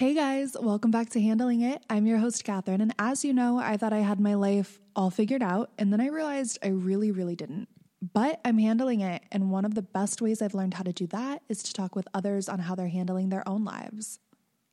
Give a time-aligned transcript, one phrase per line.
[0.00, 1.84] Hey guys, welcome back to Handling It.
[1.90, 5.10] I'm your host, Catherine, and as you know, I thought I had my life all
[5.10, 7.68] figured out, and then I realized I really, really didn't.
[8.00, 11.06] But I'm handling it, and one of the best ways I've learned how to do
[11.08, 14.20] that is to talk with others on how they're handling their own lives.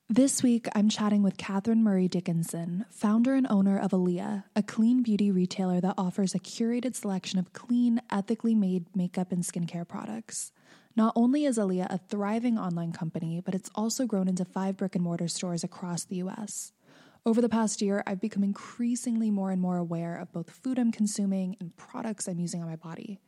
[0.08, 5.04] This week, I'm chatting with Catherine Murray Dickinson, founder and owner of Aillea, a clean
[5.04, 10.54] beauty retailer that offers a curated selection of clean, ethically made makeup and skincare products.
[10.98, 14.96] Not only is Aillea a thriving online company, but it's also grown into five brick
[14.96, 16.74] and mortar stores across the US.
[17.24, 20.92] Over the past year, I've become increasingly more and more aware of both food I'm
[20.92, 23.20] consuming and products I'm using on my body.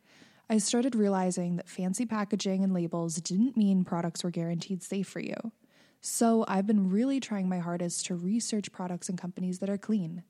[0.48, 5.20] I started realizing that fancy packaging and labels didn't mean products were guaranteed safe for
[5.20, 5.52] you.
[6.00, 10.24] So I've been really trying my hardest to research products and companies that are clean.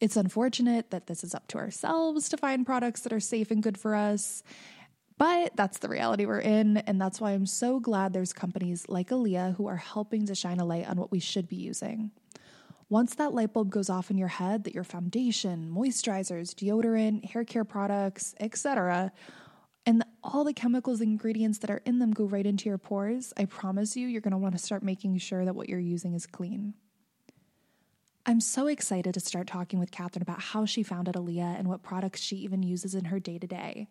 [0.00, 3.62] It's unfortunate that this is up to ourselves to find products that are safe and
[3.62, 4.42] good for us.
[5.20, 9.10] But that's the reality we're in, and that's why I'm so glad there's companies like
[9.10, 12.10] Aillea who are helping to shine a light on what we should be using.
[12.88, 17.44] Once that light bulb goes off in your head that your foundation, moisturizers, deodorant, hair
[17.44, 19.12] care products, etc.,
[19.84, 23.34] and all the chemicals and ingredients that are in them go right into your pores,
[23.36, 26.14] I promise you, you're going to want to start making sure that what you're using
[26.14, 26.72] is clean.
[28.24, 31.82] I'm so excited to start talking with Catherine about how she founded Aillea and what
[31.82, 33.88] products she even uses in her day to day.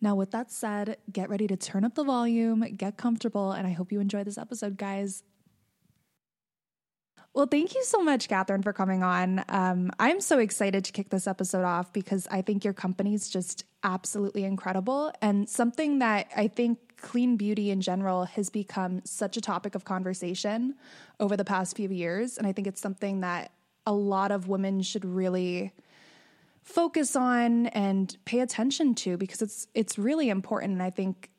[0.00, 3.70] Now, with that said, get ready to turn up the volume, get comfortable, and I
[3.70, 5.24] hope you enjoy this episode, guys.
[7.34, 9.44] Well, thank you so much, Catherine, for coming on.
[9.48, 13.28] Um, I'm so excited to kick this episode off because I think your company is
[13.28, 19.36] just absolutely incredible and something that I think clean beauty in general has become such
[19.36, 20.74] a topic of conversation
[21.20, 22.38] over the past few years.
[22.38, 23.52] And I think it's something that
[23.86, 25.72] a lot of women should really
[26.68, 30.72] focus on and pay attention to because it's it's really important.
[30.72, 31.30] And I think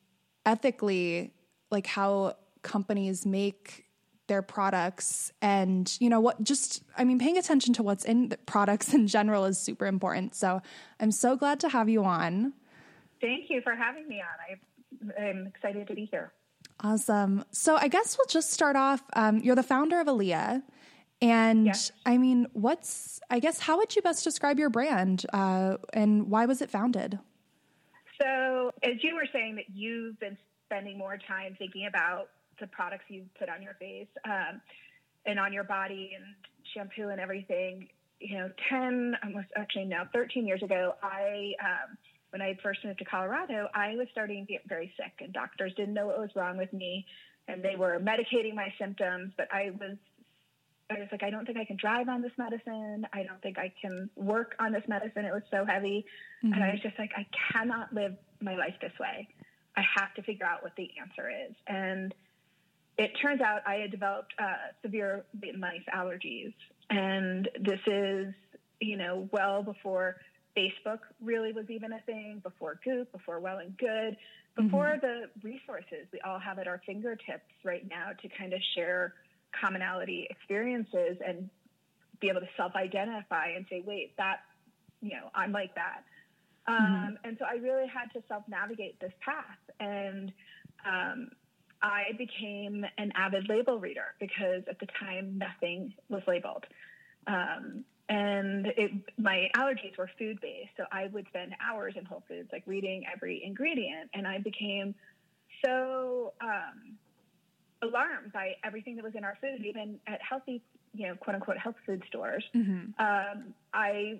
[0.45, 1.33] ethically
[1.69, 3.85] like how companies make
[4.27, 8.37] their products and you know what just i mean paying attention to what's in the
[8.37, 10.35] products in general is super important.
[10.35, 10.61] So
[10.99, 12.53] i'm so glad to have you on.
[13.21, 15.15] Thank you for having me on.
[15.17, 16.31] I, i'm excited to be here.
[16.79, 17.45] Awesome.
[17.51, 20.63] So i guess we'll just start off um, you're the founder of Aillea
[21.21, 26.29] and i mean what's i guess how would you best describe your brand uh, and
[26.29, 27.19] why was it founded
[28.21, 32.29] so as you were saying that you've been spending more time thinking about
[32.59, 34.61] the products you put on your face um,
[35.25, 36.23] and on your body and
[36.73, 37.87] shampoo and everything.
[38.19, 41.97] You know, 10, almost actually now 13 years ago, I, um,
[42.31, 45.73] when I first moved to Colorado, I was starting to get very sick and doctors
[45.75, 47.05] didn't know what was wrong with me
[47.47, 49.97] and they were medicating my symptoms, but I was
[50.89, 53.05] I was like, I don't think I can drive on this medicine.
[53.13, 55.23] I don't think I can work on this medicine.
[55.23, 56.05] It was so heavy.
[56.43, 56.53] Mm-hmm.
[56.53, 59.27] And I was just like, I cannot live my life this way.
[59.77, 61.55] I have to figure out what the answer is.
[61.67, 62.13] And
[62.97, 65.25] it turns out I had developed uh, severe
[65.57, 66.53] mice allergies.
[66.89, 68.33] And this is,
[68.79, 70.15] you know, well before
[70.57, 74.17] Facebook really was even a thing, before Goop, before Well and Good,
[74.55, 75.05] before mm-hmm.
[75.05, 79.13] the resources we all have at our fingertips right now to kind of share
[79.59, 81.49] commonality experiences and
[82.19, 84.41] be able to self identify and say, wait, that,
[85.01, 86.03] you know, I'm like that.
[86.69, 86.93] Mm-hmm.
[86.93, 89.57] Um, and so I really had to self navigate this path.
[89.79, 90.31] And
[90.85, 91.29] um,
[91.81, 96.65] I became an avid label reader because at the time nothing was labeled.
[97.27, 100.71] Um, and it, my allergies were food based.
[100.77, 104.09] So I would spend hours in Whole Foods, like reading every ingredient.
[104.13, 104.95] And I became
[105.63, 106.97] so um,
[107.81, 110.61] alarmed by everything that was in our food, even at healthy,
[110.93, 112.43] you know, quote unquote health food stores.
[112.55, 112.99] Mm-hmm.
[112.99, 114.19] Um, I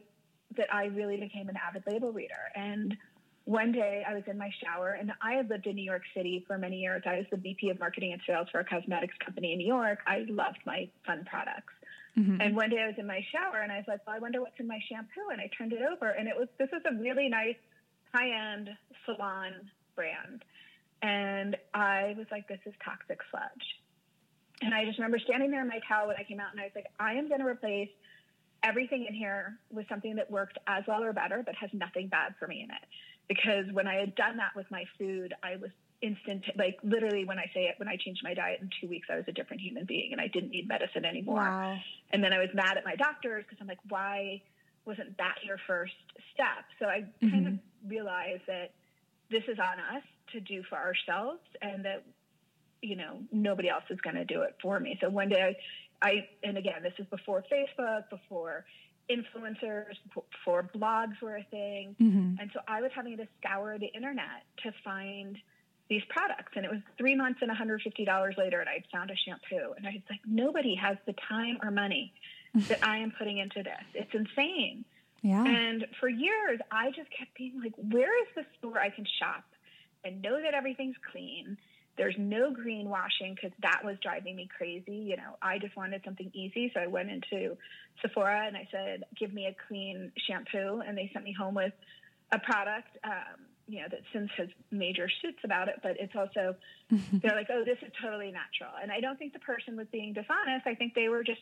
[0.58, 2.34] that I really became an avid label reader.
[2.56, 2.96] And
[3.46, 6.44] one day I was in my shower and I had lived in New York City
[6.48, 7.04] for many years.
[7.06, 10.00] I was the VP of marketing and sales for a cosmetics company in New York.
[10.08, 11.74] I loved my fun products.
[12.18, 12.42] Mm-hmm.
[12.42, 14.42] And one day I was in my shower and I was like, well, I wonder
[14.42, 15.30] what's in my shampoo.
[15.32, 17.58] And I turned it over and it was, this was a really nice
[18.14, 18.70] high end
[19.06, 19.54] salon
[19.96, 20.44] brand.
[21.02, 23.80] And I was like, this is toxic sludge.
[24.62, 26.66] And I just remember standing there in my towel when I came out and I
[26.66, 27.90] was like, I am going to replace
[28.62, 32.36] everything in here with something that worked as well or better, but has nothing bad
[32.40, 32.86] for me in it
[33.30, 35.70] because when I had done that with my food, I was
[36.02, 39.08] instant like literally when I say it, when I changed my diet in two weeks,
[39.10, 41.38] I was a different human being and I didn't need medicine anymore.
[41.38, 41.78] Wow.
[42.12, 44.42] And then I was mad at my doctors because I'm like, why
[44.86, 45.94] wasn't that your first
[46.34, 46.66] step?
[46.80, 47.30] So I mm-hmm.
[47.30, 47.54] kind of
[47.88, 48.72] realized that
[49.30, 50.04] this is on us
[50.34, 52.04] to do for ourselves and that
[52.82, 54.98] you know nobody else is going to do it for me.
[55.02, 55.56] So one day
[56.02, 58.66] I, I and again this is before Facebook, before
[59.10, 59.96] influencers
[60.46, 61.96] for blogs were a thing.
[62.00, 62.36] Mm-hmm.
[62.40, 65.38] And so I was having to scour the internet to find
[65.90, 66.54] these products.
[66.56, 69.74] And it was three months and $150 later, and I'd found a shampoo.
[69.76, 72.14] And I was like, nobody has the time or money
[72.54, 73.84] that I am putting into this.
[73.96, 74.86] It's insane.
[75.22, 75.44] Yeah.
[75.44, 79.44] And for years, I just kept being like, where is the store I can shop
[80.04, 81.58] and know that everything's clean?
[81.98, 84.96] There's no greenwashing because that was driving me crazy.
[84.96, 86.72] You know, I just wanted something easy.
[86.74, 87.58] So I went into
[88.02, 90.82] Sephora and I said, give me a clean shampoo.
[90.86, 91.74] And they sent me home with
[92.32, 96.56] a product, um, you know, that since has major suits about it, but it's also,
[97.22, 98.72] they're like, oh, this is totally natural.
[98.82, 100.66] And I don't think the person was being dishonest.
[100.66, 101.42] I think they were just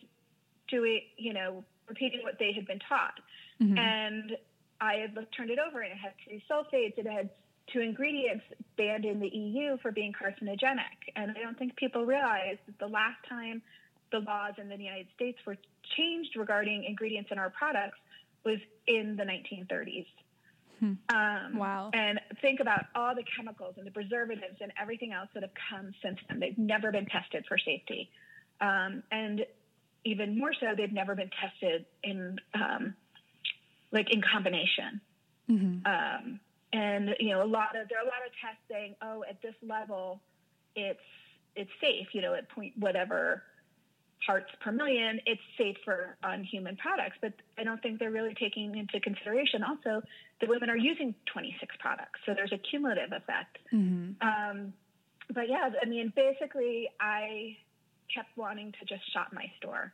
[0.69, 3.19] doing, you know, repeating what they had been taught.
[3.61, 3.77] Mm-hmm.
[3.77, 4.37] And
[4.81, 6.97] I had looked, turned it over and it had two sulfates.
[6.97, 7.29] It had
[7.71, 8.43] two ingredients
[8.77, 11.11] banned in the EU for being carcinogenic.
[11.15, 13.61] And I don't think people realize that the last time
[14.11, 15.57] the laws in the United States were
[15.97, 17.97] changed regarding ingredients in our products
[18.45, 20.05] was in the 1930s.
[20.79, 20.93] Hmm.
[21.09, 21.89] Um, wow.
[21.93, 25.91] And think about all the chemicals and the preservatives and everything else that have come
[26.03, 26.39] since then.
[26.39, 28.09] They've never been tested for safety.
[28.61, 29.45] Um, and
[30.05, 32.95] even more so, they've never been tested in um,
[33.91, 35.01] like in combination.
[35.49, 36.37] Mm-hmm.
[36.77, 39.41] And you know, a lot of there are a lot of tests saying, oh, at
[39.41, 40.21] this level,
[40.75, 40.99] it's
[41.55, 42.07] it's safe.
[42.13, 43.43] You know, at point whatever
[44.25, 47.17] parts per million, it's safe for on human products.
[47.19, 50.03] But I don't think they're really taking into consideration also
[50.39, 53.57] that women are using 26 products, so there's a cumulative effect.
[53.73, 54.27] Mm-hmm.
[54.27, 54.73] Um,
[55.33, 57.57] but yeah, I mean, basically, I
[58.13, 59.93] kept wanting to just shop my store.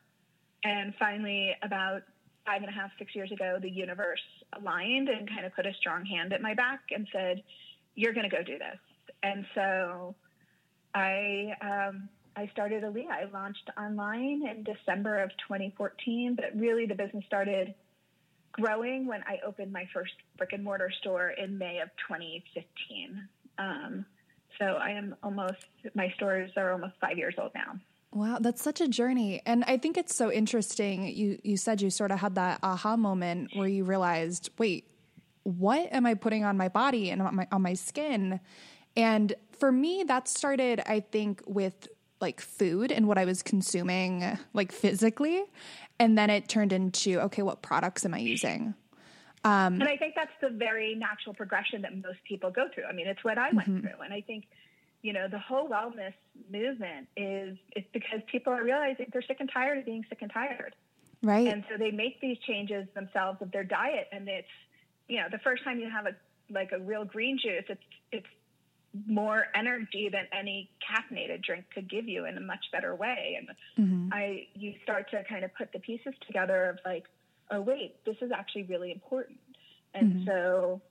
[0.65, 2.03] And finally, about
[2.45, 4.21] five and a half, six years ago, the universe
[4.57, 7.43] aligned and kind of put a strong hand at my back and said,
[7.95, 8.79] You're going to go do this.
[9.21, 10.15] And so
[10.93, 13.09] I, um, I started Aillea.
[13.09, 17.73] I launched online in December of 2014, but really the business started
[18.51, 23.27] growing when I opened my first brick and mortar store in May of 2015.
[23.57, 24.05] Um,
[24.59, 25.65] so I am almost,
[25.95, 27.79] my stores are almost five years old now.
[28.13, 29.41] Wow, that's such a journey.
[29.45, 31.05] And I think it's so interesting.
[31.05, 34.87] You you said you sort of had that aha moment where you realized, wait,
[35.43, 38.39] what am I putting on my body and on my on my skin?
[38.95, 41.87] And for me, that started, I think, with
[42.21, 45.43] like food and what I was consuming like physically.
[45.99, 48.75] And then it turned into, okay, what products am I using?
[49.43, 52.85] Um, and I think that's the very natural progression that most people go through.
[52.85, 53.79] I mean, it's what I went mm-hmm.
[53.81, 54.01] through.
[54.03, 54.45] And I think
[55.03, 56.13] you know, the whole wellness
[56.51, 60.31] movement is it's because people are realizing they're sick and tired of being sick and
[60.33, 60.75] tired.
[61.21, 61.47] Right.
[61.47, 64.47] And so they make these changes themselves of their diet and it's
[65.07, 66.15] you know, the first time you have a
[66.49, 68.27] like a real green juice, it's it's
[69.07, 73.37] more energy than any caffeinated drink could give you in a much better way.
[73.37, 74.13] And mm-hmm.
[74.13, 77.05] I you start to kind of put the pieces together of like,
[77.51, 79.39] oh wait, this is actually really important.
[79.93, 80.27] And mm-hmm.
[80.27, 80.81] so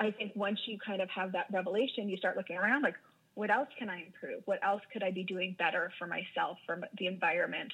[0.00, 2.96] I think once you kind of have that revelation, you start looking around like,
[3.34, 4.42] what else can I improve?
[4.44, 7.72] What else could I be doing better for myself, for the environment,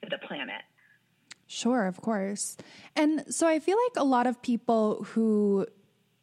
[0.00, 0.62] for the planet?
[1.46, 2.56] Sure, of course.
[2.94, 5.66] And so I feel like a lot of people who,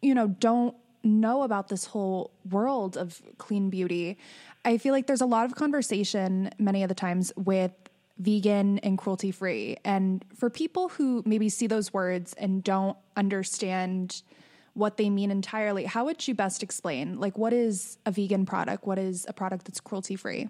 [0.02, 4.18] you know, don't know about this whole world of clean beauty,
[4.64, 7.72] I feel like there's a lot of conversation many of the times with
[8.18, 9.78] vegan and cruelty free.
[9.84, 14.22] And for people who maybe see those words and don't understand
[14.76, 17.20] what they mean entirely, how would you best explain?
[17.20, 18.86] Like, what is a vegan product?
[18.86, 20.50] What is a product that's cruelty free?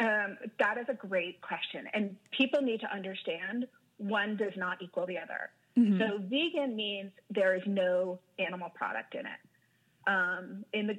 [0.00, 1.86] Um, that is a great question.
[1.92, 3.66] And people need to understand
[3.98, 5.50] one does not equal the other.
[5.78, 5.98] Mm-hmm.
[6.00, 10.06] So, vegan means there is no animal product in it.
[10.06, 10.98] Um, in the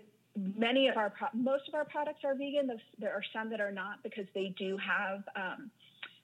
[0.58, 2.70] many of our pro- most of our products are vegan.
[3.00, 5.72] There are some that are not because they do have um,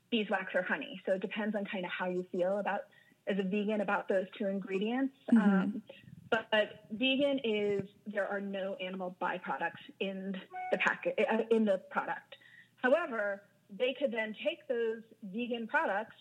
[0.10, 1.02] beeswax or honey.
[1.06, 2.82] So it depends on kind of how you feel about
[3.30, 5.14] as a vegan about those two ingredients.
[5.34, 5.50] Mm-hmm.
[5.50, 5.82] Um,
[6.30, 10.36] but, but, vegan is there are no animal byproducts in
[10.72, 12.36] the packet uh, in the product.
[12.84, 13.42] However,
[13.78, 16.16] they could then take those vegan products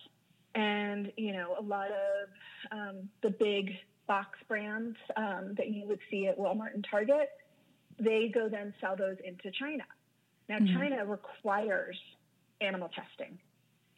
[0.54, 2.28] and you know a lot of
[2.72, 3.72] um, the big
[4.06, 7.28] box brands um, that you would see at Walmart and Target,
[8.00, 9.84] they go then sell those into China.
[10.48, 10.76] Now mm-hmm.
[10.78, 11.96] China requires
[12.60, 13.38] animal testing.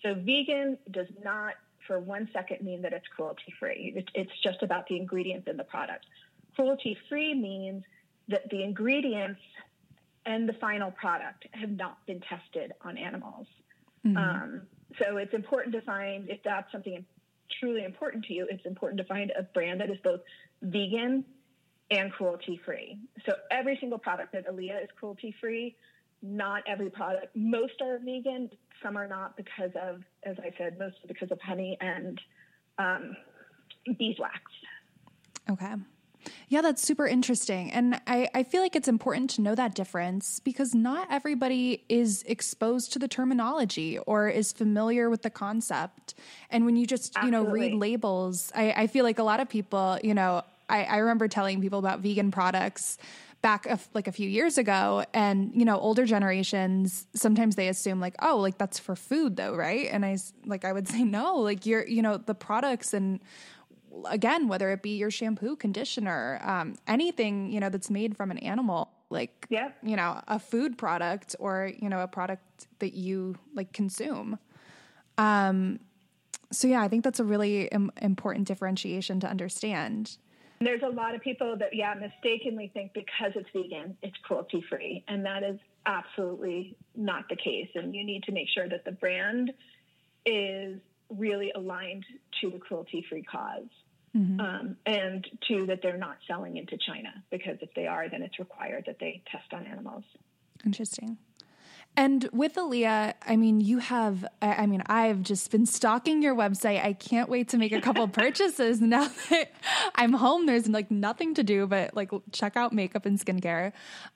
[0.03, 1.55] So vegan does not
[1.91, 4.07] for one second mean that it's cruelty free.
[4.15, 6.07] It's just about the ingredients in the product.
[6.55, 7.83] Cruelty free means
[8.29, 9.41] that the ingredients
[10.25, 13.49] and the final product have not been tested on animals.
[14.07, 14.17] Mm-hmm.
[14.17, 14.63] Um,
[15.01, 17.05] so it's important to find if that's something
[17.59, 20.21] truly important to you, it's important to find a brand that is both
[20.63, 21.25] vegan
[21.91, 23.01] and cruelty free.
[23.27, 25.75] So every single product at Aillea is cruelty free.
[26.23, 28.51] Not every product, most are vegan,
[28.83, 32.21] some are not because of, as I said, mostly because of honey and
[32.79, 33.17] um,
[33.99, 34.41] beeswax.
[35.51, 35.75] Okay.
[36.49, 37.71] Yeah, that's super interesting.
[37.73, 42.23] And I, I feel like it's important to know that difference because not everybody is
[42.27, 46.15] exposed to the terminology or is familiar with the concept.
[46.51, 47.39] And when you just, Absolutely.
[47.39, 50.85] you know, read labels, I, I feel like a lot of people, you know, I,
[50.85, 52.99] I remember telling people about vegan products
[53.43, 57.99] back a, like a few years ago and you know older generations sometimes they assume
[57.99, 61.37] like oh like that's for food though right and i like i would say no
[61.37, 63.19] like you're you know the products and
[64.07, 68.39] again, whether it be your shampoo, conditioner, um, anything, you know, that's made from an
[68.39, 69.71] animal, like, yeah.
[69.83, 74.39] you know, a food product or, you know, a product that you like consume.
[75.19, 75.81] Um,
[76.53, 80.17] so yeah, I think that's a really Im- important differentiation to understand.
[80.61, 85.03] There's a lot of people that, yeah, mistakenly think because it's vegan, it's cruelty free.
[85.09, 87.69] And that is absolutely not the case.
[87.75, 89.53] And you need to make sure that the brand
[90.27, 92.05] is really aligned
[92.41, 93.69] to the cruelty free cause.
[94.15, 94.41] Mm-hmm.
[94.41, 98.39] Um, and two, that they're not selling into China because if they are, then it's
[98.39, 100.05] required that they test on animals.
[100.65, 101.17] Interesting.
[101.97, 106.83] And with Aillea, I mean, you have, I mean, I've just been stalking your website.
[106.83, 109.53] I can't wait to make a couple purchases now that
[109.95, 110.47] I'm home.
[110.47, 113.73] There's like nothing to do but like check out makeup and skincare.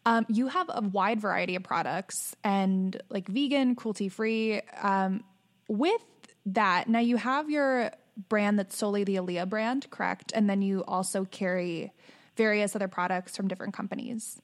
[0.07, 4.61] Um, you have a wide variety of products and like vegan, cruelty free.
[4.81, 5.25] Um,
[5.69, 6.02] with
[6.47, 7.90] that, now you have your
[8.28, 10.33] brand that's solely the Aillea brand, correct?
[10.35, 11.93] And then you also carry
[12.37, 14.40] various other products from different companies.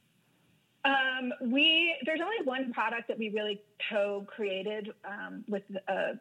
[0.84, 3.60] Um, we there's only one product that we really
[3.90, 6.18] co-created um, with a,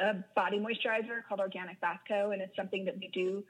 [0.00, 3.44] a, body moisturizer called Organic Bath Co, and it's something that we do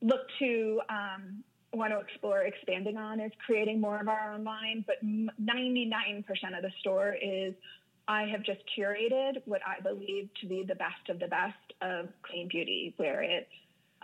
[0.00, 4.84] look to um, want to explore expanding on is creating more of our own line.
[4.86, 6.24] But 99%
[6.56, 7.54] of the store is
[8.06, 12.08] I have just curated what I believe to be the best of the best of
[12.22, 13.48] clean beauty, where it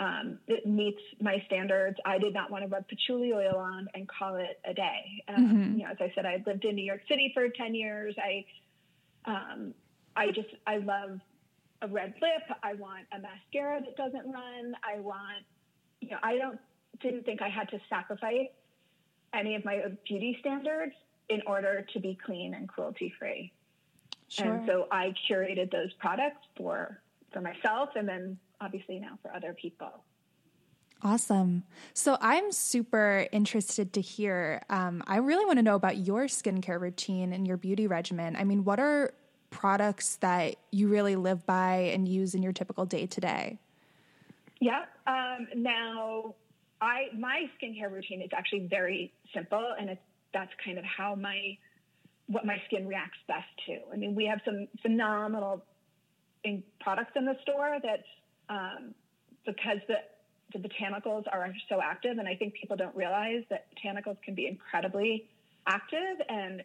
[0.00, 1.99] um, it meets my standards.
[2.07, 5.23] I did not want to rub patchouli oil on and call it a day.
[5.28, 5.78] Um, mm-hmm.
[5.78, 8.14] You know, as I said, I lived in New York City for ten years.
[8.19, 8.45] I
[9.26, 9.75] um,
[10.16, 11.21] I just I love
[11.83, 12.59] a red lip.
[12.62, 14.75] I want a mascara that doesn't run.
[14.83, 15.45] I want
[16.00, 16.59] you know I don't
[17.02, 18.49] didn't think I had to sacrifice
[19.35, 20.95] any of my beauty standards
[21.28, 23.52] in order to be clean and cruelty free.
[24.28, 24.54] Sure.
[24.54, 27.02] And so I curated those products for
[27.33, 30.05] for myself and then obviously now for other people.
[31.02, 31.64] Awesome.
[31.95, 34.62] So I'm super interested to hear.
[34.69, 38.37] Um, I really want to know about your skincare routine and your beauty regimen.
[38.37, 39.12] I mean, what are
[39.49, 43.59] products that you really live by and use in your typical day to day?
[44.61, 44.85] Yeah.
[45.07, 46.35] Um, now,
[46.83, 50.00] I my skincare routine is actually very simple, and it's
[50.35, 51.57] that's kind of how my
[52.26, 53.79] what my skin reacts best to.
[53.93, 55.64] I mean, we have some phenomenal
[56.45, 58.05] in products in the store that
[58.50, 58.95] um,
[59.47, 59.95] because the
[60.52, 64.49] the botanicals are so active, and I think people don't realize that botanicals can be
[64.49, 65.28] incredibly
[65.66, 66.21] active.
[66.28, 66.64] And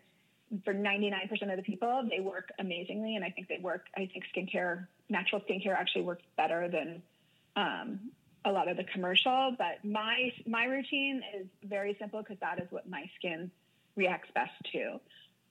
[0.64, 3.16] for 99% of the people, they work amazingly.
[3.16, 3.86] And I think they work.
[3.96, 7.02] I think skincare, natural skincare, actually works better than
[7.56, 8.00] um,
[8.46, 9.56] a lot of the commercial.
[9.58, 13.52] But my my routine is very simple because that is what my skin
[13.96, 15.00] reacts best to.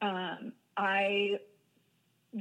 [0.05, 1.39] Um, I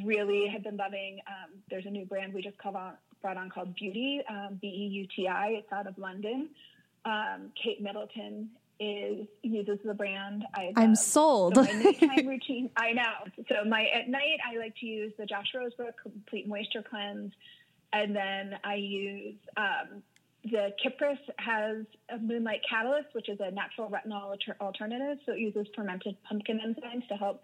[0.04, 1.20] really have been loving.
[1.28, 4.88] Um, there's a new brand we just on, brought on called Beauty, um, B E
[5.00, 5.48] U T I.
[5.58, 6.50] It's out of London.
[7.06, 8.50] Um, Kate Middleton
[8.80, 10.46] is uses the brand.
[10.54, 11.56] I am sold.
[11.56, 12.70] So my nighttime routine.
[12.78, 13.46] I know.
[13.50, 17.32] So my at night I like to use the Josh Rosebrook Complete Moisture Cleanse,
[17.94, 20.04] and then I use um,
[20.44, 25.18] the Kypris has a Moonlight Catalyst, which is a natural retinol alter- alternative.
[25.26, 27.42] So it uses fermented pumpkin enzymes to help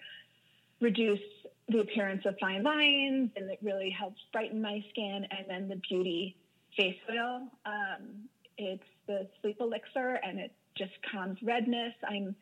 [0.81, 1.19] reduce
[1.67, 5.27] the appearance of fine lines, and it really helps brighten my skin.
[5.29, 6.35] And then the Beauty
[6.75, 11.93] face oil, um, it's the sleep elixir, and it just calms redness.
[12.07, 12.35] I'm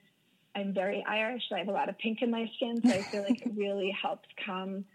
[0.58, 3.22] I'm very Irish, I have a lot of pink in my skin, so I feel
[3.22, 4.86] like it really helps calm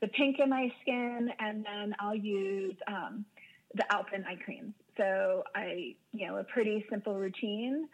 [0.00, 1.30] the pink in my skin.
[1.38, 3.26] And then I'll use um,
[3.74, 4.72] the Alpyn eye cream.
[4.96, 7.86] So I, you know, a pretty simple routine.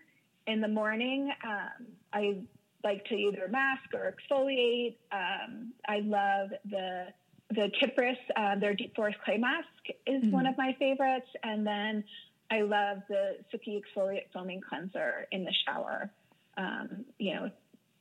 [0.47, 2.39] In the morning, um, I
[2.85, 4.97] like to either mask or exfoliate.
[5.13, 7.07] Um, I love the
[7.51, 9.69] the Kypris, uh, their deep forest clay mask
[10.05, 10.33] is mm-hmm.
[10.33, 12.03] one of my favorites, and then
[12.51, 16.11] I love the Suki exfoliate foaming cleanser in the shower.
[16.57, 17.51] Um, you know,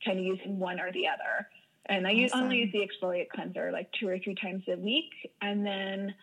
[0.03, 1.47] kind of using one or the other.
[1.87, 2.19] And I awesome.
[2.19, 6.15] use, only use the exfoliate cleanser like two or three times a week, and then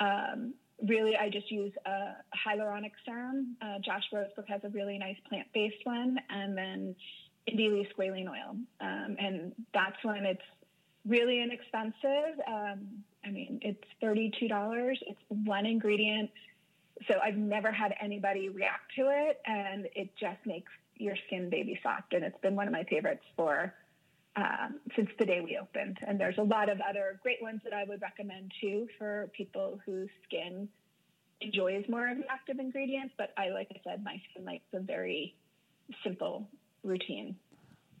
[0.00, 0.54] um,
[0.86, 3.56] really, I just use a hyaluronic serum.
[3.62, 6.94] Uh, Josh Rosebrook has a really nice plant based one, and then
[7.48, 8.56] Indie Lee squalene oil.
[8.80, 10.42] Um, and that's when it's
[11.06, 12.40] really inexpensive.
[12.46, 14.96] Um, I mean, it's $32.
[15.02, 16.30] It's one ingredient.
[17.08, 21.78] So I've never had anybody react to it, and it just makes your skin baby
[21.82, 22.14] soft.
[22.14, 23.74] And it's been one of my favorites for
[24.36, 25.98] um, since the day we opened.
[26.06, 29.78] And there's a lot of other great ones that I would recommend too for people
[29.84, 30.68] whose skin
[31.40, 33.14] enjoys more of the active ingredients.
[33.18, 35.34] But I, like I said, my skin likes a very
[36.02, 36.48] simple
[36.86, 37.36] routine.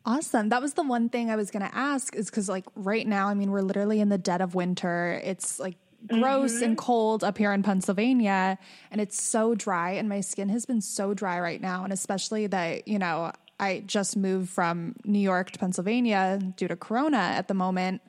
[0.04, 0.50] Awesome.
[0.50, 3.28] That was the one thing I was going to ask is because, like, right now,
[3.28, 5.20] I mean, we're literally in the dead of winter.
[5.24, 5.76] It's like
[6.06, 6.64] gross mm-hmm.
[6.64, 8.58] and cold up here in Pennsylvania,
[8.92, 11.82] and it's so dry, and my skin has been so dry right now.
[11.82, 16.76] And especially that, you know, I just moved from New York to Pennsylvania due to
[16.76, 18.00] Corona at the moment.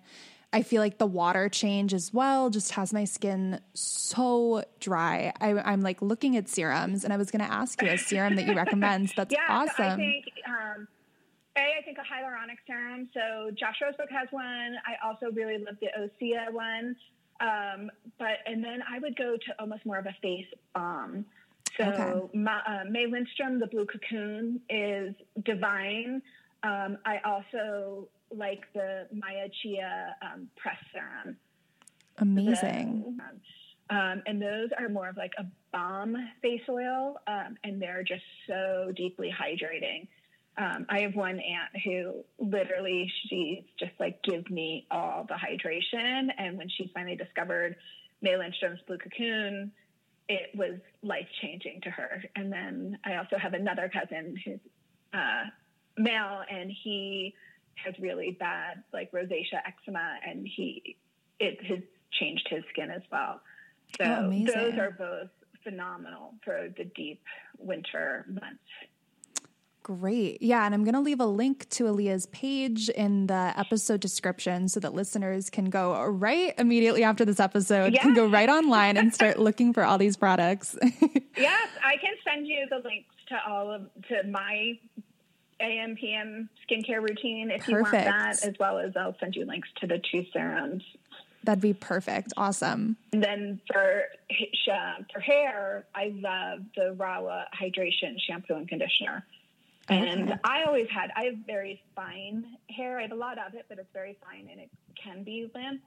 [0.53, 5.33] I feel like the water change as well just has my skin so dry.
[5.41, 8.35] I, am like looking at serums, and I was going to ask you a serum
[8.37, 9.11] that you recommend.
[9.17, 9.75] That's yeah, awesome.
[9.75, 10.87] So I think, um,
[11.57, 13.09] a, I think a hyaluronic serum.
[13.13, 14.75] So Josh Rosebrook has one.
[14.85, 16.95] I also really love the Osea one.
[17.39, 21.25] Um, but and then I would go to almost more of a face balm.
[21.77, 22.37] So okay.
[22.37, 25.13] Ma, uh, May Lindstrom, the Blue Cocoon, is
[25.43, 26.21] divine.
[26.63, 31.37] Um, I also like the Maya Chia um, press serum.
[32.19, 33.17] Amazing.
[33.17, 38.03] The, um, and those are more of like a balm face oil, um, and they're
[38.03, 40.07] just so deeply hydrating.
[40.57, 46.29] Um, I have one aunt who literally she's just like give me all the hydration,
[46.37, 47.75] and when she finally discovered
[48.21, 49.71] May Lindstrom's Blue Cocoon,
[50.27, 52.23] it was life changing to her.
[52.35, 54.59] And then I also have another cousin who's
[55.13, 55.45] uh,
[55.97, 57.35] male, and he
[57.83, 60.97] has really bad like rosacea eczema, and he
[61.39, 61.79] it has
[62.11, 63.41] changed his skin as well.
[63.97, 65.29] So oh, those are both
[65.63, 67.21] phenomenal for the deep
[67.57, 68.63] winter months.
[69.87, 70.41] Great.
[70.41, 70.65] Yeah.
[70.65, 74.81] And I'm going to leave a link to Aillea's page in the episode description so
[74.81, 78.03] that listeners can go right immediately after this episode, yes.
[78.03, 80.77] can go right online and start looking for all these products.
[81.37, 81.69] yes.
[81.85, 84.77] I can send you the links to all of, to my
[85.59, 87.69] AM, PM skincare routine if perfect.
[87.69, 90.83] you want that, as well as I'll send you links to the two serums.
[91.43, 92.33] That'd be perfect.
[92.35, 92.97] Awesome.
[93.13, 94.03] And then for
[95.13, 99.25] for hair, I love the Rahua Hydration shampoo and conditioner.
[99.89, 100.39] And okay.
[100.43, 102.99] I always had, I have very fine hair.
[102.99, 104.69] I have a lot of it, but it's very fine and it
[105.01, 105.81] can be limp.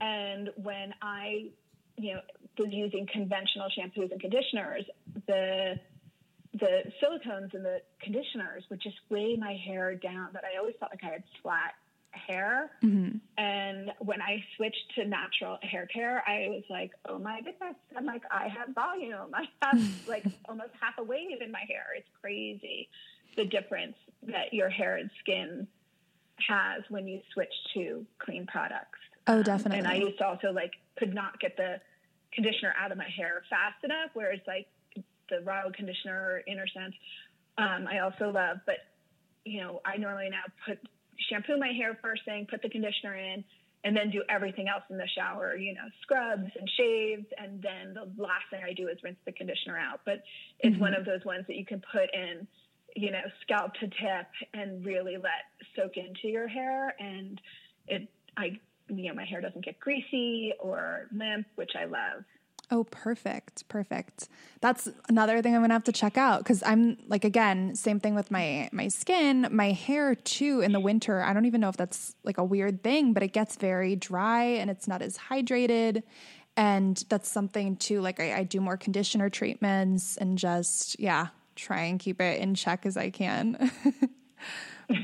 [0.00, 1.50] And when I,
[1.96, 2.20] you know,
[2.58, 4.84] was using conventional shampoos and conditioners,
[5.26, 5.78] the
[6.58, 10.30] the silicones and the conditioners would just weigh my hair down.
[10.32, 11.74] That I always felt like I had flat
[12.10, 12.70] hair.
[12.82, 13.18] Mm-hmm.
[13.36, 17.76] And when I switched to natural hair care, I was like, oh my goodness.
[17.96, 19.34] I'm like, I have volume.
[19.34, 21.86] I have like almost half a wave in my hair.
[21.96, 22.88] It's crazy
[23.36, 23.94] the difference
[24.24, 25.66] that your hair and skin
[26.48, 28.98] has when you switch to clean products.
[29.26, 29.80] Oh, definitely.
[29.80, 31.80] Um, and I used to also like could not get the
[32.32, 34.66] conditioner out of my hair fast enough, whereas like
[35.28, 36.94] the raw conditioner Innersense,
[37.58, 38.58] um, I also love.
[38.66, 38.76] But
[39.44, 40.78] you know, I normally now put
[41.30, 43.44] shampoo my hair first thing, put the conditioner in,
[43.84, 47.26] and then do everything else in the shower, you know, scrubs and shaves.
[47.36, 50.00] And then the last thing I do is rinse the conditioner out.
[50.04, 50.22] But
[50.60, 50.80] it's mm-hmm.
[50.80, 52.46] one of those ones that you can put in
[52.98, 56.94] you know, scalp to tip and really let soak into your hair.
[56.98, 57.40] And
[57.86, 62.24] it, I, you know, my hair doesn't get greasy or limp, which I love.
[62.70, 63.66] Oh, perfect.
[63.68, 64.28] Perfect.
[64.60, 67.98] That's another thing I'm going to have to check out cuz I'm like again, same
[67.98, 71.22] thing with my my skin, my hair too in the winter.
[71.22, 74.42] I don't even know if that's like a weird thing, but it gets very dry
[74.44, 76.02] and it's not as hydrated.
[76.56, 81.82] And that's something too like I, I do more conditioner treatments and just yeah, try
[81.82, 83.70] and keep it in check as I can.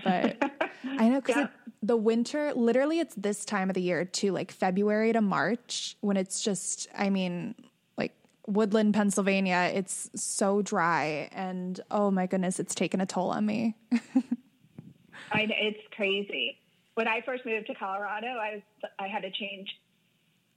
[0.04, 0.36] but
[0.84, 1.46] I know because yeah.
[1.82, 6.16] the winter, literally, it's this time of the year too, like February to March, when
[6.16, 7.54] it's just, I mean,
[7.96, 8.12] like
[8.46, 11.28] Woodland, Pennsylvania, it's so dry.
[11.32, 13.76] And oh my goodness, it's taken a toll on me.
[15.32, 16.58] I, it's crazy.
[16.94, 19.68] When I first moved to Colorado, I was I had to change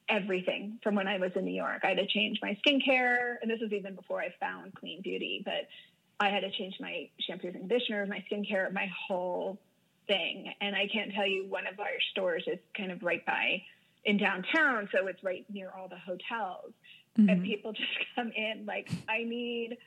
[0.10, 1.82] everything from when I was in New York.
[1.84, 5.42] I had to change my skincare, and this was even before I found clean beauty,
[5.44, 5.68] but
[6.20, 9.60] I had to change my shampoos and conditioners, my skincare, my whole
[10.08, 10.52] thing.
[10.62, 13.62] And I can't tell you, one of our stores is kind of right by
[14.06, 16.74] in downtown, so it's right near all the hotels.
[17.18, 17.30] Mm-hmm.
[17.30, 19.78] And people just come in like, I need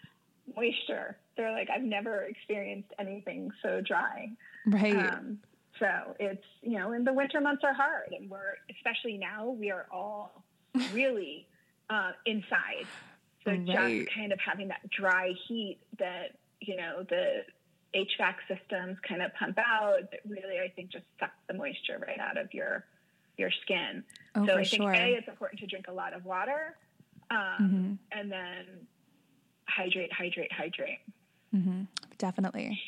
[0.57, 1.17] moisture.
[1.37, 4.31] They're like, I've never experienced anything so dry.
[4.67, 4.97] Right.
[4.97, 5.39] Um,
[5.79, 8.13] so it's, you know, and the winter months are hard.
[8.17, 10.45] And we're, especially now, we are all
[10.93, 11.47] really
[11.89, 12.87] uh, inside.
[13.45, 13.67] So right.
[13.67, 17.43] just kind of having that dry heat that, you know, the
[17.95, 22.19] HVAC systems kind of pump out that really, I think, just sucks the moisture right
[22.19, 22.85] out of your
[23.37, 24.05] your skin.
[24.35, 24.93] Oh, so I think sure.
[24.93, 26.77] A, it's important to drink a lot of water.
[27.31, 28.19] um, mm-hmm.
[28.19, 28.65] and then
[29.67, 30.99] hydrate, hydrate, hydrate.
[31.55, 31.83] Mm-hmm.
[32.19, 32.81] Definitely.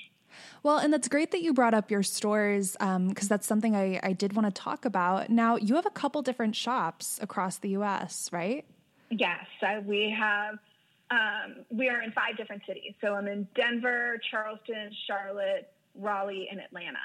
[0.63, 4.01] Well, and that's great that you brought up your stores because um, that's something I,
[4.03, 5.31] I did want to talk about.
[5.31, 8.65] Now, you have a couple different shops across the U.S., right?
[9.13, 10.59] Yes, uh, we have.
[11.11, 12.95] Um, we are in five different cities.
[13.03, 16.99] So I'm in Denver, Charleston, Charlotte, Raleigh, and Atlanta.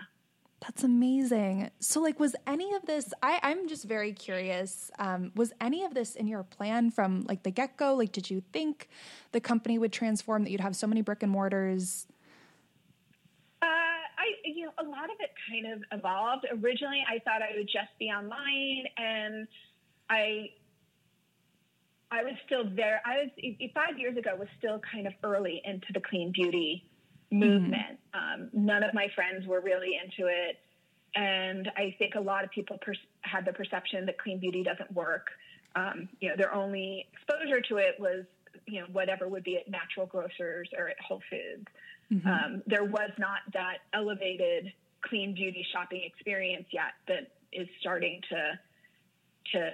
[0.61, 1.69] That's amazing.
[1.79, 3.13] So, like, was any of this?
[3.21, 4.89] I, I'm just very curious.
[4.97, 7.93] Um, was any of this in your plan from like the get go?
[7.93, 8.87] Like, did you think
[9.33, 10.45] the company would transform?
[10.45, 12.07] That you'd have so many brick and mortars?
[13.61, 16.47] Uh, I, you know, a lot of it kind of evolved.
[16.63, 19.47] Originally, I thought I would just be online, and
[20.09, 20.51] I,
[22.11, 23.01] I was still there.
[23.05, 26.85] I was five years ago was still kind of early into the clean beauty
[27.31, 27.99] movement.
[28.15, 28.43] Mm-hmm.
[28.43, 30.57] Um, none of my friends were really into it.
[31.15, 34.91] And I think a lot of people per- had the perception that clean beauty doesn't
[34.93, 35.27] work.
[35.75, 38.23] Um, you know, their only exposure to it was,
[38.65, 41.67] you know, whatever would be at natural grocers or at Whole Foods.
[42.11, 42.27] Mm-hmm.
[42.27, 48.59] Um, there was not that elevated clean beauty shopping experience yet that is starting to
[49.53, 49.71] to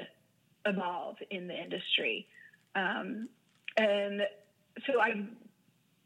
[0.66, 2.28] evolve in the industry.
[2.76, 3.30] Um,
[3.78, 4.22] and
[4.88, 5.26] so I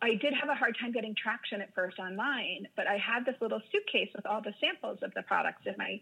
[0.01, 3.35] I did have a hard time getting traction at first online, but I had this
[3.41, 5.99] little suitcase with all the samples of the products in my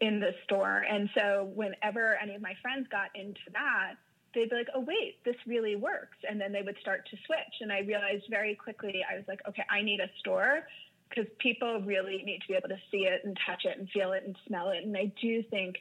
[0.00, 0.84] in the store.
[0.88, 3.94] And so whenever any of my friends got into that,
[4.34, 7.54] they'd be like, "Oh wait, this really works." And then they would start to switch.
[7.60, 10.66] And I realized very quickly I was like, "Okay, I need a store."
[11.08, 14.12] Because people really need to be able to see it and touch it and feel
[14.12, 14.82] it and smell it.
[14.82, 15.76] And I do think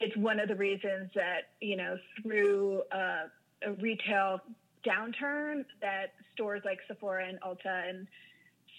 [0.00, 3.28] it's one of the reasons that, you know, through uh,
[3.66, 4.40] a retail
[4.84, 8.06] downturn that stores like Sephora and Ulta and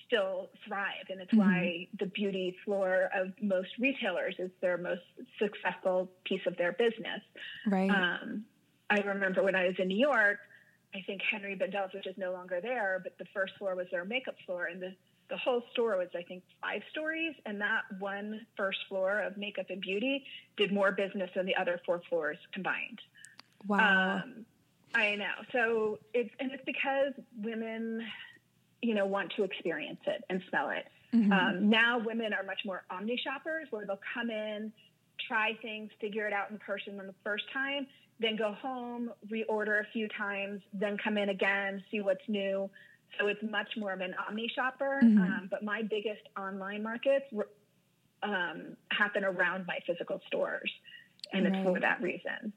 [0.07, 1.05] still thrive.
[1.09, 1.39] And it's mm-hmm.
[1.39, 5.01] why the beauty floor of most retailers is their most
[5.39, 7.21] successful piece of their business.
[7.67, 7.89] Right.
[7.89, 8.45] Um,
[8.89, 10.39] I remember when I was in New York,
[10.93, 14.03] I think Henri Bendel's, which is no longer there, but the first floor was their
[14.03, 14.65] makeup floor.
[14.65, 14.93] And the,
[15.31, 17.33] the whole store was, I think, five stories.
[17.47, 20.23] And that one first floor of makeup and beauty
[20.57, 22.99] did more business than the other four floors combined.
[23.65, 24.21] Wow.
[24.23, 24.45] Um,
[24.93, 25.33] I know.
[25.53, 28.05] So it's and it's because women,
[28.81, 30.85] you know, want to experience it and smell it.
[31.15, 31.31] Mm-hmm.
[31.31, 34.71] Um, now women are much more omni shoppers, where they'll come in,
[35.27, 37.87] try things, figure it out in person on the first time,
[38.19, 42.69] then go home, reorder a few times, then come in again, see what's new.
[43.19, 44.99] So it's much more of an omni shopper.
[45.03, 45.21] Mm-hmm.
[45.21, 47.25] Um, but my biggest online markets
[48.23, 50.71] um, happen around my physical stores,
[51.33, 51.55] and right.
[51.55, 52.53] it's for that reason.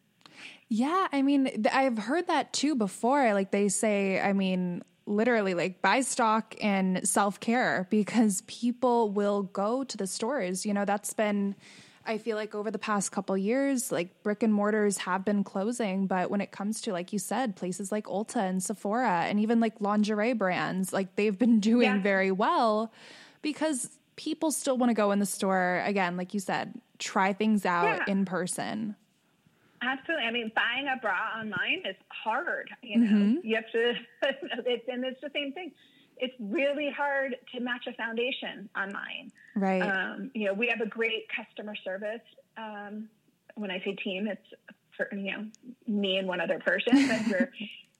[0.69, 3.33] Yeah, I mean, I've heard that too before.
[3.35, 9.43] Like they say, I mean, literally like buy stock and self care because people will
[9.43, 10.64] go to the stores.
[10.64, 11.55] You know, that's been,
[12.07, 16.07] I feel like over the past couple years, like brick and mortars have been closing.
[16.07, 19.61] But when it comes to, like you said, places like Ulta and Sephora and even
[19.61, 22.03] like lingerie brands, like they've been doing yeah.
[22.03, 22.93] very well
[23.43, 27.64] because people still want to go in the store again, like you said, try things
[27.64, 28.12] out yeah.
[28.12, 28.97] in person.
[29.83, 30.27] Absolutely.
[30.27, 32.71] I mean, buying a bra online is hard.
[32.83, 33.47] You know, mm-hmm.
[33.47, 33.95] you have to,
[34.67, 35.73] it's, and it's the same thing.
[36.18, 39.33] It's really hard to match a foundation online.
[39.55, 39.81] Right.
[39.81, 42.22] Um, you know, we have a great customer service.
[42.57, 43.09] Um,
[43.57, 44.46] when I say team, it's
[44.96, 45.46] for, you know,
[45.87, 47.53] me and one other person, but we're,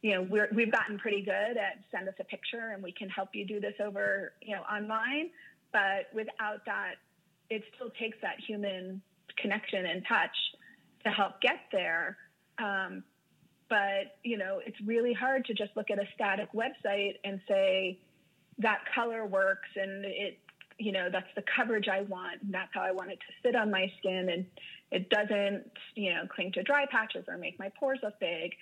[0.03, 3.09] you know, we're, we've gotten pretty good at send us a picture and we can
[3.09, 5.31] help you do this over, you know, online.
[5.73, 6.95] But without that,
[7.51, 9.03] it still takes that human
[9.37, 10.37] connection and touch
[11.05, 12.17] to help get there.
[12.59, 13.03] Um,
[13.75, 17.99] but you know, it's really hard to just look at a static website and say
[18.59, 20.39] that color works and it,
[20.79, 23.57] you know, that's the coverage I want and that's how I want it to sit
[23.57, 24.47] on my skin and
[24.93, 28.53] it doesn't, you know, cling to dry patches or make my pores look big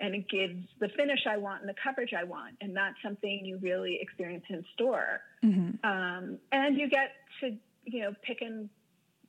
[0.00, 2.56] and it gives the finish I want and the coverage I want.
[2.62, 5.20] And that's something you really experience in store.
[5.44, 5.86] Mm-hmm.
[5.86, 8.70] Um, and you get to, you know, pick and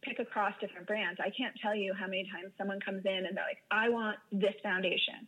[0.05, 1.19] pick across different brands.
[1.23, 4.17] I can't tell you how many times someone comes in and they're like, I want
[4.31, 5.27] this foundation.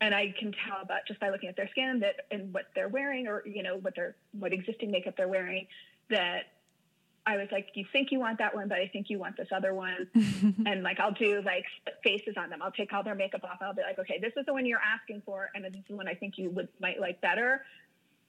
[0.00, 2.88] And I can tell about just by looking at their skin that and what they're
[2.88, 5.66] wearing or, you know, what their what existing makeup they're wearing
[6.10, 6.44] that
[7.26, 9.48] I was like, you think you want that one, but I think you want this
[9.54, 10.06] other one.
[10.14, 11.64] and like, I'll do like
[12.04, 12.62] faces on them.
[12.62, 13.58] I'll take all their makeup off.
[13.60, 15.50] I'll be like, okay, this is the one you're asking for.
[15.54, 17.62] And this is the one I think you would might like better.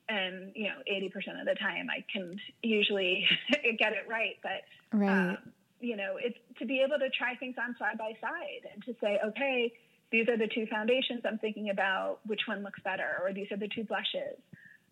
[0.09, 3.27] And, you know, 80% of the time I can usually
[3.77, 4.37] get it right.
[4.41, 5.29] But, right.
[5.29, 5.37] Um,
[5.79, 8.95] you know, it's to be able to try things on side by side and to
[9.01, 9.71] say, okay,
[10.11, 13.57] these are the two foundations I'm thinking about, which one looks better, or these are
[13.57, 14.39] the two blushes.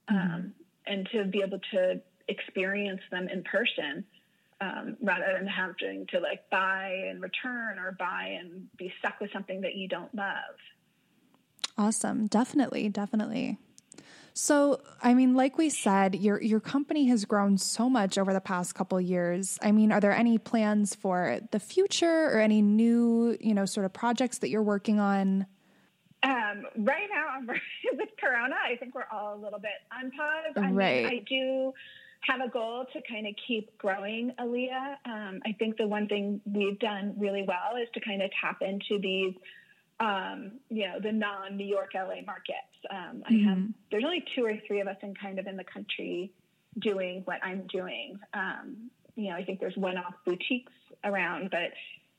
[0.10, 0.15] Mm-hmm.
[0.17, 0.54] Um,
[0.86, 4.06] and to be able to experience them in person
[4.62, 9.32] um, rather than having to like buy and return or buy and be stuck with
[9.34, 10.56] something that you don't love.
[11.78, 12.28] Awesome.
[12.28, 13.58] Definitely, definitely.
[14.38, 18.41] So, I mean, like we said, your your company has grown so much over the
[18.41, 19.58] past couple years.
[19.62, 23.86] I mean, are there any plans for the future or any new, you know, sort
[23.86, 25.45] of projects that you're working on?
[26.21, 27.39] Um, right now,
[27.93, 30.54] with Corona, I think we're all a little bit on pause.
[30.58, 31.04] I right.
[31.04, 31.74] Mean, I do
[32.28, 34.98] have a goal to kind of keep growing Aillea.
[35.06, 38.62] Um, I think the one thing we've done really well is to kind of tap
[38.62, 39.34] into these
[39.99, 42.75] um, you know, the non New York, LA markets.
[42.89, 43.49] Um, I mm-hmm.
[43.49, 43.58] have,
[43.91, 46.31] there's only two or three of us in kind of in the country
[46.79, 48.19] doing what I'm doing.
[48.34, 51.71] Um, you know, I think there's one off boutiques around, but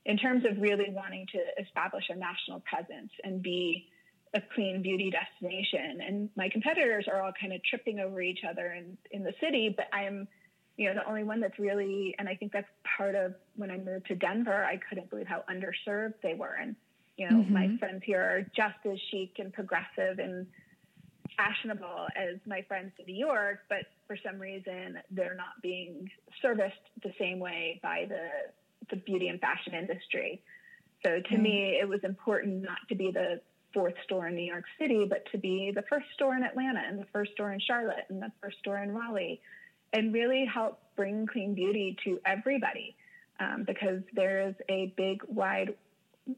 [0.05, 3.87] in terms of really wanting to establish a national presence and be
[4.33, 8.73] a clean beauty destination, and my competitors are all kind of tripping over each other
[8.73, 10.27] in, in the city, but I'm,
[10.77, 13.77] you know, the only one that's really, and I think that's part of when I
[13.77, 16.55] moved to Denver, I couldn't believe how underserved they were.
[16.59, 16.75] And
[17.17, 17.53] you know, mm-hmm.
[17.53, 20.45] my friends here are just as chic and progressive and
[21.35, 26.09] fashionable as my friends in New York, but for some reason they're not being
[26.41, 28.27] serviced the same way by the
[28.89, 30.41] the beauty and fashion industry.
[31.05, 31.41] So to mm-hmm.
[31.41, 33.41] me, it was important not to be the
[33.73, 36.97] fourth store in New York City, but to be the first store in Atlanta and
[36.97, 39.41] the first store in Charlotte and the first store in Raleigh,
[39.91, 42.95] and really help bring clean beauty to everybody.
[43.39, 45.75] Um, because there is a big, wide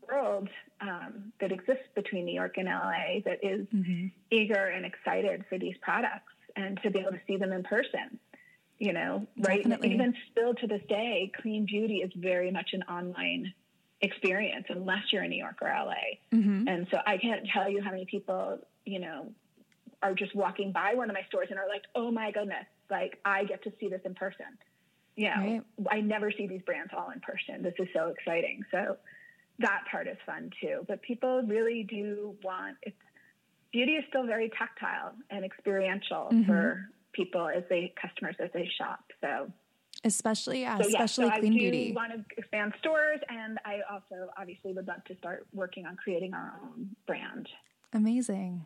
[0.08, 0.49] world
[0.82, 4.08] um, that exists between New York and LA that is mm-hmm.
[4.32, 8.19] eager and excited for these products and to be able to see them in person.
[8.78, 9.89] You know, Definitely.
[9.89, 9.93] right?
[9.93, 13.54] Even still to this day, clean beauty is very much an online
[14.02, 15.93] experience unless you're in New York or LA.
[16.34, 16.67] Mm-hmm.
[16.67, 19.34] And so I can't tell you how many people, you know,
[20.02, 23.19] are just walking by one of my stores and are like, oh my goodness, like
[23.25, 24.45] I get to see this in person.
[25.15, 25.62] You know, right.
[25.91, 27.62] I never see these brands all in person.
[27.62, 28.62] This is so exciting.
[28.71, 28.95] So
[29.60, 30.86] that part is fun too.
[30.88, 32.95] But people really do want it's
[33.72, 36.45] beauty is still very tactile and experiential mm-hmm.
[36.45, 39.04] for people as they customers as they shop.
[39.22, 39.52] So
[40.04, 41.93] especially yeah, so, especially so clean I do beauty.
[41.95, 46.34] Want to expand stores, and I also obviously would love to start working on creating
[46.34, 47.48] our own brand.
[47.93, 48.65] Amazing.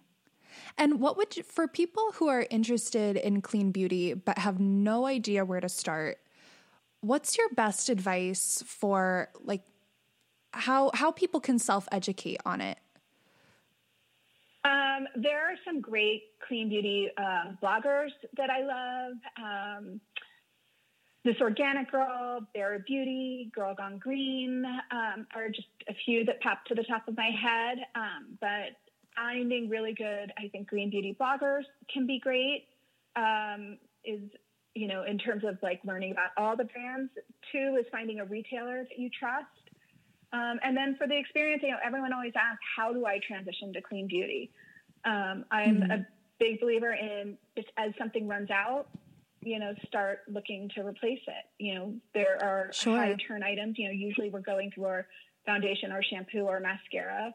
[0.78, 5.08] And what would you, for people who are interested in clean beauty but have no
[5.08, 6.20] idea where to start?
[7.02, 9.64] What's your best advice for like
[10.54, 12.78] how how people can self educate on it?
[14.66, 19.14] Um, there are some great clean beauty uh, bloggers that I love.
[19.38, 20.02] Um,
[21.26, 26.66] this Organic Girl, Bare Beauty, Girl Gone Green um, are just a few that pop
[26.66, 27.78] to the top of my head.
[27.96, 28.78] Um, but
[29.16, 31.64] finding really good, I think, green beauty bloggers
[31.94, 32.66] can be great.
[33.16, 34.22] Um, is
[34.76, 37.12] you know, in terms of like learning about all the brands.
[37.52, 39.63] Two is finding a retailer that you trust.
[40.34, 43.72] Um, and then for the experience, you know, everyone always asks, how do I transition
[43.74, 44.52] to clean beauty?
[45.06, 45.92] Um, I'm mm-hmm.
[45.92, 46.08] a
[46.40, 48.88] big believer in just as something runs out,
[49.42, 51.46] you know, start looking to replace it.
[51.60, 52.98] You know, there are sure.
[52.98, 53.76] high turn items.
[53.78, 55.08] You know, usually we're going through our
[55.46, 57.34] foundation, our shampoo, or mascara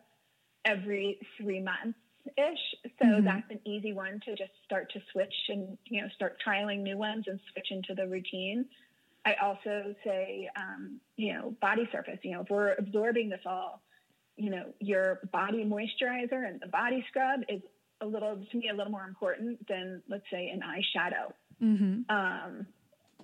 [0.65, 1.99] every three months
[2.37, 2.91] ish.
[3.01, 3.25] So mm-hmm.
[3.25, 6.99] that's an easy one to just start to switch and, you know, start trialing new
[6.99, 8.67] ones and switch into the routine.
[9.29, 12.19] I also say, um, you know, body surface.
[12.23, 13.83] You know, if we're absorbing this all,
[14.37, 17.61] you know, your body moisturizer and the body scrub is
[18.01, 21.33] a little, to me, a little more important than, let's say, an eyeshadow.
[21.63, 22.17] Mm-hmm.
[22.17, 22.67] Um,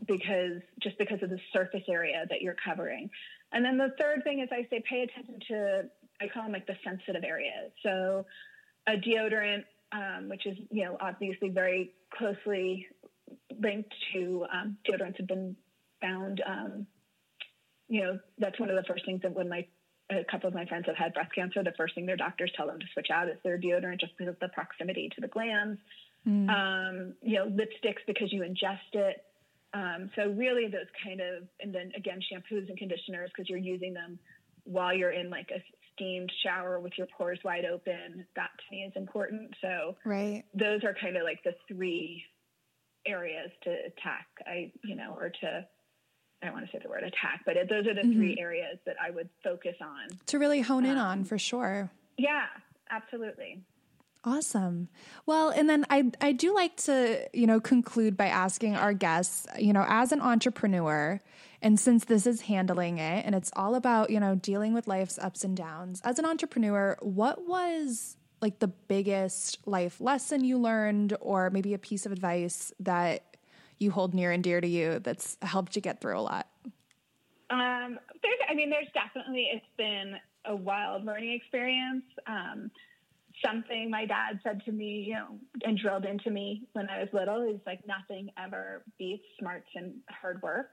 [0.06, 3.08] because just because of the surface area that you're covering.
[3.52, 5.84] And then the third thing is I say pay attention to,
[6.20, 7.70] I call them like the sensitive areas.
[7.82, 8.26] So
[8.86, 12.88] a deodorant, um, which is, you know, obviously very closely
[13.58, 15.56] linked to um, deodorants have been
[16.04, 16.86] found, um,
[17.88, 19.66] you know, that's one of the first things that when my
[20.10, 22.66] a couple of my friends have had breast cancer, the first thing their doctors tell
[22.66, 25.80] them to switch out is their deodorant just because of the proximity to the glands.
[26.28, 26.48] Mm.
[26.48, 29.16] Um, you know, lipsticks because you ingest it.
[29.72, 33.92] Um, so really those kind of, and then again, shampoos and conditioners because you're using
[33.92, 34.18] them
[34.64, 35.62] while you're in like a
[35.92, 38.26] steamed shower with your pores wide open.
[38.36, 39.54] That to me is important.
[39.60, 40.44] So right.
[40.54, 42.22] those are kind of like the three
[43.06, 44.26] areas to attack.
[44.46, 45.66] I, you know, or to
[46.44, 48.12] I don't want to say the word attack, but it, those are the mm-hmm.
[48.12, 51.38] three areas that I would focus on to really hone um, in on um, for
[51.38, 51.90] sure.
[52.18, 52.44] Yeah,
[52.90, 53.62] absolutely.
[54.24, 54.88] Awesome.
[55.24, 59.46] Well, and then I I do like to, you know, conclude by asking our guests,
[59.58, 61.18] you know, as an entrepreneur,
[61.62, 65.18] and since this is handling it and it's all about, you know, dealing with life's
[65.18, 71.16] ups and downs, as an entrepreneur, what was like the biggest life lesson you learned
[71.20, 73.33] or maybe a piece of advice that
[73.78, 76.48] you hold near and dear to you that's helped you get through a lot?
[77.50, 80.14] Um, there's, I mean, there's definitely, it's been
[80.46, 82.04] a wild learning experience.
[82.26, 82.70] Um,
[83.44, 87.08] something my dad said to me, you know, and drilled into me when I was
[87.12, 90.70] little is like nothing ever beats smarts and hard work.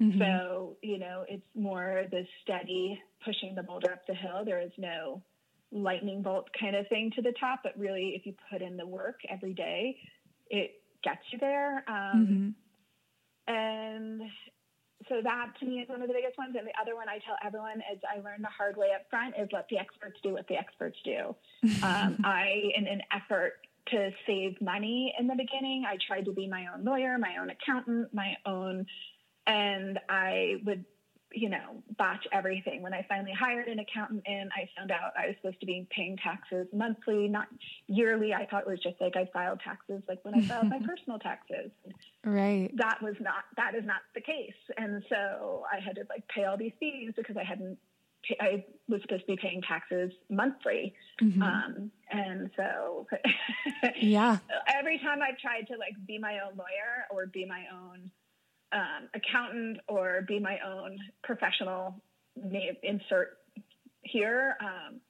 [0.00, 0.20] Mm-hmm.
[0.20, 4.44] So, you know, it's more the steady pushing the boulder up the hill.
[4.44, 5.22] There is no
[5.72, 8.86] lightning bolt kind of thing to the top, but really, if you put in the
[8.86, 9.96] work every day,
[10.50, 11.84] it gets you there.
[11.86, 12.54] Um,
[13.48, 13.54] mm-hmm.
[13.54, 14.22] And
[15.08, 16.56] so that to me is one of the biggest ones.
[16.58, 19.34] And the other one I tell everyone is I learned the hard way up front
[19.38, 21.34] is let the experts do what the experts do.
[21.82, 23.54] um, I, in an effort
[23.92, 27.50] to save money in the beginning, I tried to be my own lawyer, my own
[27.50, 28.86] accountant, my own,
[29.46, 30.84] and I would
[31.36, 32.80] you know, botch everything.
[32.80, 35.86] When I finally hired an accountant in, I found out I was supposed to be
[35.90, 37.46] paying taxes monthly, not
[37.88, 38.32] yearly.
[38.32, 41.18] I thought it was just like I filed taxes like when I filed my personal
[41.18, 41.70] taxes.
[42.24, 42.70] Right.
[42.76, 44.54] That was not that is not the case.
[44.78, 47.76] And so I had to like pay all these fees because I hadn't
[48.40, 50.94] I was supposed to be paying taxes monthly.
[51.22, 51.42] Mm-hmm.
[51.42, 53.06] Um, and so
[54.00, 54.38] yeah.
[54.74, 58.10] Every time I've tried to like be my own lawyer or be my own
[58.72, 62.00] um, accountant or be my own professional
[62.36, 63.38] name insert
[64.02, 64.56] here.
[64.60, 65.00] Um,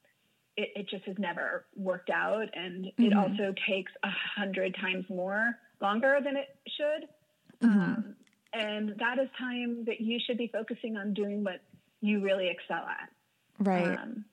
[0.56, 3.04] it, it, just has never worked out, and mm-hmm.
[3.04, 7.68] it also takes a hundred times more longer than it should.
[7.68, 7.78] Mm-hmm.
[7.78, 8.16] Um,
[8.52, 11.60] and that is time that you should be focusing on doing what
[12.00, 13.10] you really excel at.
[13.58, 13.98] Right.
[13.98, 14.24] Um,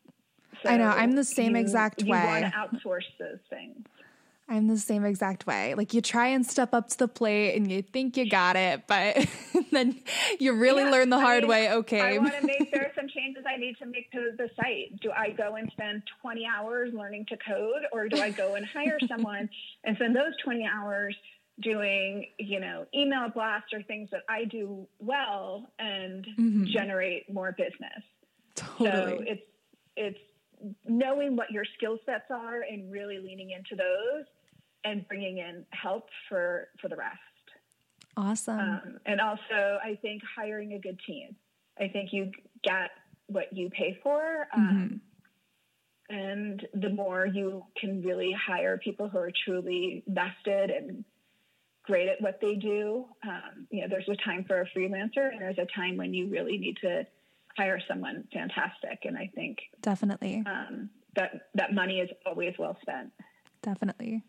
[0.63, 0.87] so I know.
[0.87, 2.19] I'm the same you, exact way.
[2.19, 3.85] You want to outsource those things.
[4.49, 5.73] I'm the same exact way.
[5.73, 8.87] Like you try and step up to the plate and you think you got it,
[8.87, 9.25] but
[9.71, 10.01] then
[10.39, 11.71] you really yeah, learn the hard I mean, way.
[11.71, 12.01] Okay.
[12.01, 14.99] I want to make there are some changes I need to make to the site.
[15.01, 18.65] Do I go and spend 20 hours learning to code or do I go and
[18.65, 19.49] hire someone
[19.85, 21.15] and spend those 20 hours
[21.61, 26.65] doing, you know, email blasts or things that I do well and mm-hmm.
[26.65, 28.03] generate more business.
[28.55, 28.89] Totally.
[28.89, 29.41] So it's
[29.95, 30.19] it's
[30.85, 34.25] knowing what your skill sets are and really leaning into those
[34.83, 37.19] and bringing in help for for the rest.
[38.15, 38.59] Awesome.
[38.59, 41.35] Um, and also, I think hiring a good team.
[41.79, 42.31] I think you
[42.63, 42.91] get
[43.27, 44.47] what you pay for.
[44.55, 45.01] Um,
[46.09, 46.15] mm-hmm.
[46.15, 51.03] And the more you can really hire people who are truly vested and
[51.83, 55.41] great at what they do, um, you know, there's a time for a freelancer and
[55.41, 57.05] there's a time when you really need to
[57.57, 58.99] hire someone fantastic.
[59.03, 63.11] And I think definitely um, that that money is always well spent.
[63.61, 64.23] Definitely.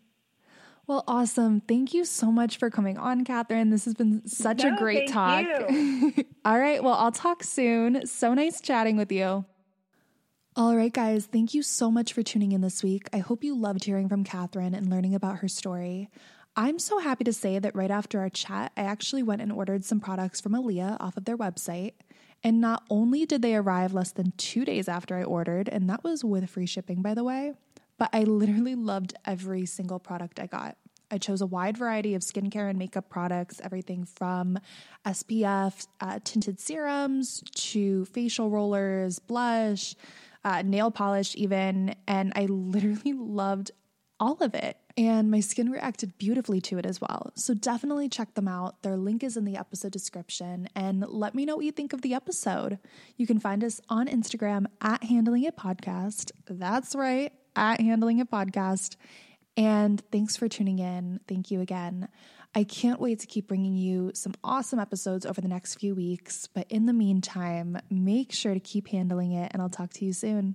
[0.86, 1.60] Well, awesome.
[1.60, 3.70] Thank you so much for coming on, Catherine.
[3.70, 5.46] This has been such no, a great talk.
[6.44, 6.84] All right.
[6.84, 8.06] Well, I'll talk soon.
[8.06, 9.46] So nice chatting with you.
[10.56, 13.08] All right, guys, thank you so much for tuning in this week.
[13.12, 16.10] I hope you loved hearing from Catherine and learning about her story.
[16.54, 19.84] I'm so happy to say that right after our chat, I actually went and ordered
[19.84, 21.94] some products from Aillea off of their website.
[22.44, 26.04] And not only did they arrive less than two days after I ordered, and that
[26.04, 27.54] was with free shipping, by the way,
[27.98, 30.76] but I literally loved every single product I got.
[31.10, 34.58] I chose a wide variety of skincare and makeup products, everything from
[35.06, 39.94] SPF uh, tinted serums to facial rollers, blush,
[40.44, 41.94] uh, nail polish, even.
[42.06, 43.70] And I literally loved
[44.20, 44.76] all of it.
[44.96, 47.32] And my skin reacted beautifully to it as well.
[47.34, 48.82] So definitely check them out.
[48.82, 50.68] Their link is in the episode description.
[50.76, 52.78] And let me know what you think of the episode.
[53.16, 56.30] You can find us on Instagram at Handling It Podcast.
[56.46, 58.94] That's right at Handling It Podcast.
[59.56, 61.18] And thanks for tuning in.
[61.26, 62.08] Thank you again.
[62.54, 66.46] I can't wait to keep bringing you some awesome episodes over the next few weeks.
[66.46, 70.12] But in the meantime, make sure to keep handling it, and I'll talk to you
[70.12, 70.54] soon.